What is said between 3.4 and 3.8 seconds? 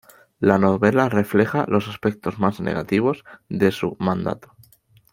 de